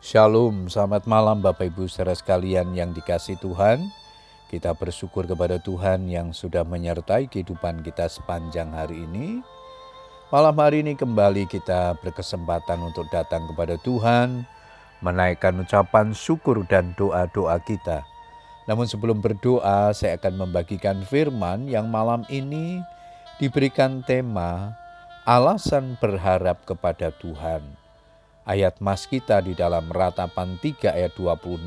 Shalom, 0.00 0.72
selamat 0.72 1.04
malam 1.04 1.44
Bapak 1.44 1.76
Ibu 1.76 1.84
saudara 1.84 2.16
sekalian 2.16 2.72
yang 2.72 2.96
dikasih 2.96 3.36
Tuhan. 3.36 3.84
Kita 4.48 4.72
bersyukur 4.72 5.28
kepada 5.28 5.60
Tuhan 5.60 6.08
yang 6.08 6.32
sudah 6.32 6.64
menyertai 6.64 7.28
kehidupan 7.28 7.84
kita 7.84 8.08
sepanjang 8.08 8.72
hari 8.72 9.04
ini. 9.04 9.44
Malam 10.32 10.56
hari 10.56 10.80
ini 10.80 10.96
kembali 10.96 11.44
kita 11.52 12.00
berkesempatan 12.00 12.80
untuk 12.80 13.12
datang 13.12 13.44
kepada 13.52 13.76
Tuhan, 13.84 14.48
menaikkan 15.04 15.60
ucapan 15.60 16.16
syukur 16.16 16.64
dan 16.64 16.96
doa-doa 16.96 17.60
kita. 17.60 18.00
Namun 18.72 18.88
sebelum 18.88 19.20
berdoa, 19.20 19.92
saya 19.92 20.16
akan 20.16 20.48
membagikan 20.48 21.04
firman 21.04 21.68
yang 21.68 21.92
malam 21.92 22.24
ini 22.32 22.80
diberikan 23.36 24.00
tema 24.08 24.72
alasan 25.28 26.00
berharap 26.00 26.64
kepada 26.64 27.12
Tuhan. 27.20 27.79
Ayat 28.50 28.82
mas 28.82 29.06
kita 29.06 29.38
di 29.46 29.54
dalam 29.54 29.86
ratapan 29.86 30.58
3 30.58 30.90
ayat 30.90 31.14
26 31.14 31.62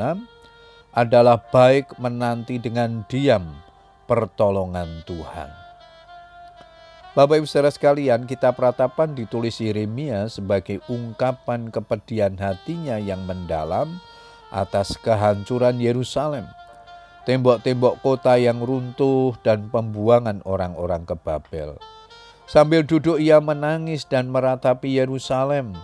adalah 0.92 1.40
baik 1.40 1.96
menanti 1.96 2.60
dengan 2.60 3.08
diam 3.08 3.56
pertolongan 4.04 5.00
Tuhan. 5.08 5.48
Bapak 7.16 7.40
Ibu 7.40 7.48
saudara 7.48 7.72
sekalian, 7.72 8.28
kita 8.28 8.52
peratapan 8.52 9.16
ditulis 9.16 9.64
Yeremia 9.64 10.28
sebagai 10.28 10.84
ungkapan 10.92 11.72
kepedihan 11.72 12.36
hatinya 12.36 13.00
yang 13.00 13.24
mendalam 13.24 14.04
atas 14.52 15.00
kehancuran 15.00 15.80
Yerusalem. 15.80 16.44
Tembok-tembok 17.24 18.04
kota 18.04 18.36
yang 18.36 18.60
runtuh 18.60 19.40
dan 19.40 19.72
pembuangan 19.72 20.44
orang-orang 20.44 21.08
ke 21.08 21.16
Babel. 21.16 21.80
Sambil 22.44 22.84
duduk 22.84 23.24
ia 23.24 23.40
menangis 23.40 24.04
dan 24.04 24.28
meratapi 24.28 25.00
Yerusalem 25.00 25.80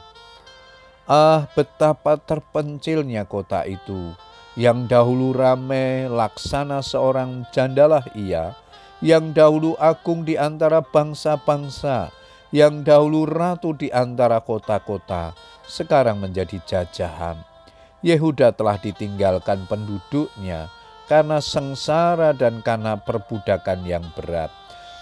Ah, 1.09 1.49
betapa 1.57 2.21
terpencilnya 2.21 3.25
kota 3.25 3.65
itu, 3.65 4.13
yang 4.53 4.85
dahulu 4.85 5.33
ramai 5.33 6.05
laksana 6.05 6.85
seorang 6.85 7.49
jandalah 7.49 8.05
ia, 8.13 8.53
yang 9.01 9.33
dahulu 9.33 9.73
agung 9.81 10.21
di 10.21 10.37
antara 10.37 10.85
bangsa-bangsa, 10.85 12.13
yang 12.53 12.85
dahulu 12.85 13.25
ratu 13.25 13.73
di 13.73 13.89
antara 13.89 14.37
kota-kota, 14.37 15.33
sekarang 15.65 16.21
menjadi 16.21 16.61
jajahan. 16.61 17.41
Yehuda 18.05 18.53
telah 18.53 18.77
ditinggalkan 18.77 19.65
penduduknya 19.65 20.69
karena 21.09 21.41
sengsara 21.41 22.37
dan 22.37 22.61
karena 22.61 23.01
perbudakan 23.01 23.81
yang 23.81 24.05
berat. 24.13 24.53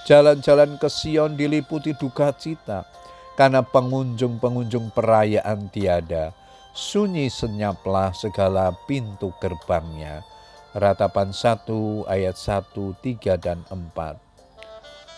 Jalan-jalan 0.08 0.80
ke 0.80 0.88
Sion 0.88 1.36
diliputi 1.36 1.92
duka 2.00 2.32
cita 2.32 2.88
karena 3.38 3.62
pengunjung-pengunjung 3.62 4.90
perayaan 4.98 5.70
tiada, 5.70 6.34
sunyi 6.74 7.30
senyaplah 7.30 8.10
segala 8.18 8.74
pintu 8.90 9.30
gerbangnya. 9.38 10.26
Ratapan 10.74 11.30
1 11.30 12.10
ayat 12.10 12.34
1, 12.34 12.98
3, 12.98 13.38
dan 13.38 13.62
4. 13.70 14.18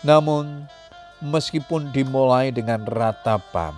Namun, 0.04 0.68
meskipun 1.24 1.96
dimulai 1.96 2.52
dengan 2.52 2.84
ratapan, 2.84 3.72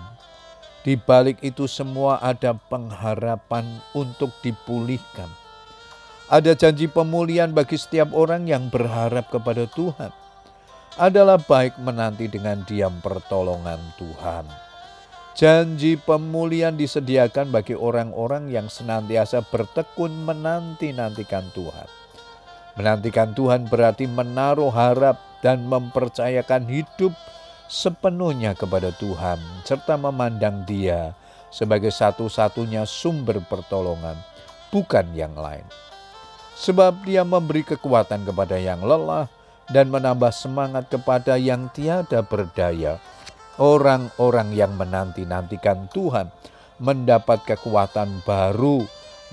di 0.83 0.99
balik 0.99 1.39
itu 1.39 1.63
semua 1.63 2.19
ada 2.19 2.51
pengharapan 2.51 3.63
untuk 3.95 4.35
dipulihkan. 4.43 5.31
Ada 6.27 6.55
janji 6.55 6.91
pemulihan 6.91 7.51
bagi 7.51 7.79
setiap 7.79 8.11
orang 8.11 8.47
yang 8.47 8.67
berharap 8.67 9.31
kepada 9.31 9.63
Tuhan 9.71 10.22
adalah 10.97 11.41
baik 11.41 11.81
menanti 11.81 12.29
dengan 12.29 12.61
diam 12.69 12.93
pertolongan 13.01 13.81
Tuhan. 13.97 14.45
Janji 15.33 15.97
pemulihan 15.97 16.77
disediakan 16.77 17.49
bagi 17.49 17.73
orang-orang 17.73 18.53
yang 18.53 18.69
senantiasa 18.69 19.41
bertekun 19.49 20.13
menanti-nantikan 20.29 21.49
Tuhan. 21.57 21.89
Menantikan 22.77 23.33
Tuhan 23.33 23.65
berarti 23.65 24.05
menaruh 24.05 24.69
harap 24.69 25.17
dan 25.41 25.65
mempercayakan 25.65 26.69
hidup 26.69 27.17
sepenuhnya 27.65 28.53
kepada 28.53 28.93
Tuhan, 28.93 29.41
serta 29.65 29.97
memandang 29.97 30.61
Dia 30.69 31.17
sebagai 31.49 31.89
satu-satunya 31.89 32.85
sumber 32.85 33.41
pertolongan, 33.41 34.17
bukan 34.69 35.09
yang 35.17 35.33
lain. 35.33 35.65
Sebab 36.53 37.09
Dia 37.09 37.25
memberi 37.25 37.65
kekuatan 37.65 38.29
kepada 38.29 38.61
yang 38.61 38.85
lelah 38.85 39.25
dan 39.71 39.87
menambah 39.87 40.35
semangat 40.35 40.91
kepada 40.91 41.39
yang 41.39 41.71
tiada 41.71 42.19
berdaya. 42.25 42.99
Orang-orang 43.61 44.49
yang 44.57 44.73
menanti-nantikan 44.73 45.85
Tuhan 45.93 46.33
mendapat 46.81 47.45
kekuatan 47.45 48.25
baru. 48.25 48.81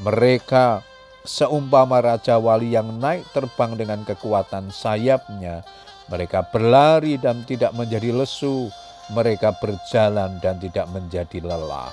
Mereka 0.05 0.85
seumpama 1.25 2.05
Raja 2.05 2.37
Wali 2.37 2.77
yang 2.77 3.01
naik 3.01 3.25
terbang 3.33 3.81
dengan 3.81 4.05
kekuatan 4.05 4.69
sayapnya. 4.69 5.65
Mereka 6.13 6.53
berlari 6.53 7.17
dan 7.17 7.49
tidak 7.49 7.73
menjadi 7.73 8.13
lesu. 8.13 8.69
Mereka 9.11 9.59
berjalan 9.59 10.39
dan 10.39 10.63
tidak 10.63 10.87
menjadi 10.93 11.43
lelah. 11.43 11.91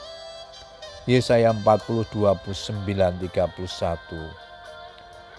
Yesaya 1.08 1.56
40, 1.56 2.12
29, 2.12 2.84
31. 2.84 3.48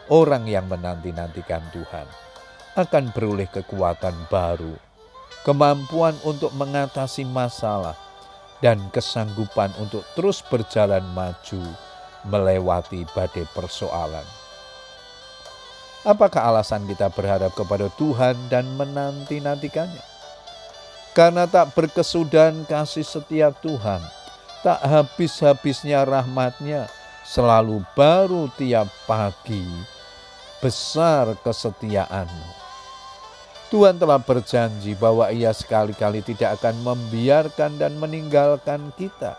Orang 0.08 0.48
yang 0.48 0.64
menanti-nantikan 0.64 1.60
Tuhan 1.68 2.08
akan 2.78 3.10
beroleh 3.10 3.50
kekuatan 3.50 4.14
baru, 4.30 4.78
kemampuan 5.42 6.14
untuk 6.22 6.54
mengatasi 6.54 7.26
masalah, 7.26 7.98
dan 8.62 8.78
kesanggupan 8.94 9.74
untuk 9.82 10.06
terus 10.14 10.38
berjalan 10.46 11.02
maju 11.10 11.62
melewati 12.26 13.02
badai 13.14 13.46
persoalan. 13.50 14.26
Apakah 16.06 16.54
alasan 16.54 16.86
kita 16.86 17.10
berharap 17.10 17.50
kepada 17.58 17.90
Tuhan 17.98 18.38
dan 18.46 18.70
menanti-nantikannya? 18.78 20.06
Karena 21.18 21.50
tak 21.50 21.74
berkesudahan 21.74 22.62
kasih 22.70 23.02
setiap 23.02 23.58
Tuhan, 23.58 23.98
tak 24.62 24.78
habis-habisnya 24.86 26.06
rahmatnya, 26.06 26.86
selalu 27.26 27.82
baru 27.98 28.46
tiap 28.54 28.86
pagi, 29.10 29.66
besar 30.62 31.34
kesetiaanmu. 31.42 32.57
Tuhan 33.68 34.00
telah 34.00 34.16
berjanji 34.16 34.96
bahwa 34.96 35.28
Ia 35.28 35.52
sekali-kali 35.52 36.24
tidak 36.24 36.56
akan 36.56 36.80
membiarkan 36.80 37.76
dan 37.76 38.00
meninggalkan 38.00 38.96
kita. 38.96 39.36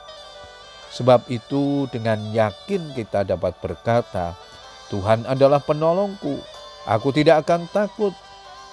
Sebab 0.93 1.25
itu, 1.33 1.89
dengan 1.89 2.21
yakin 2.29 2.93
kita 2.93 3.25
dapat 3.25 3.57
berkata, 3.57 4.37
"Tuhan 4.93 5.25
adalah 5.25 5.57
penolongku, 5.57 6.37
aku 6.85 7.09
tidak 7.09 7.45
akan 7.45 7.65
takut." 7.73 8.13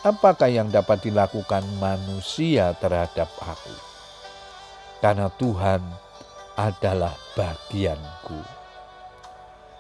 Apakah 0.05 0.47
yang 0.47 0.69
dapat 0.71 1.03
dilakukan 1.03 1.67
manusia 1.83 2.77
terhadap 2.79 3.27
aku? 3.43 3.75
Karena 5.03 5.27
Tuhan 5.35 5.83
adalah 6.55 7.17
bagianku. 7.35 8.39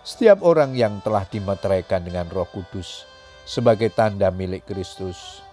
Setiap 0.02 0.42
orang 0.42 0.74
yang 0.74 0.98
telah 1.04 1.22
dimeteraikan 1.30 2.02
dengan 2.02 2.26
Roh 2.26 2.48
Kudus 2.50 3.06
sebagai 3.46 3.86
tanda 3.94 4.34
milik 4.34 4.66
Kristus 4.66 5.45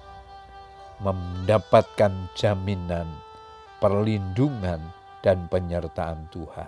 mendapatkan 1.04 2.32
jaminan, 2.34 3.06
perlindungan, 3.84 4.80
dan 5.24 5.48
penyertaan 5.48 6.28
Tuhan. 6.32 6.68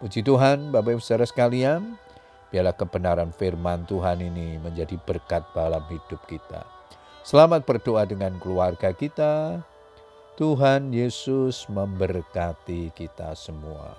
Puji 0.00 0.24
Tuhan, 0.24 0.72
Bapak 0.72 0.96
Ibu 0.96 1.02
Saudara 1.04 1.28
sekalian, 1.28 2.00
biarlah 2.48 2.72
kebenaran 2.72 3.36
firman 3.36 3.84
Tuhan 3.84 4.24
ini 4.24 4.56
menjadi 4.56 4.96
berkat 4.96 5.44
dalam 5.52 5.84
hidup 5.92 6.24
kita. 6.24 6.64
Selamat 7.20 7.68
berdoa 7.68 8.08
dengan 8.08 8.40
keluarga 8.40 8.96
kita. 8.96 9.60
Tuhan 10.40 10.88
Yesus 10.96 11.68
memberkati 11.68 12.96
kita 12.96 13.36
semua. 13.36 13.92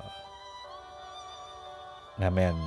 Amin. 2.17 2.57